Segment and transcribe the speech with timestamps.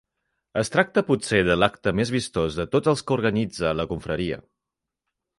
[0.59, 4.41] Es tracta potser de l'acte més vistós de tots els que organitza la Confraria.